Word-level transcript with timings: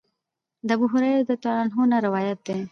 د 0.67 0.69
ابوهريره 0.75 1.17
رضی 1.19 1.33
الله 1.37 1.61
عنه 1.63 1.83
نه 1.91 1.97
روايت 2.05 2.39
دی: 2.47 2.57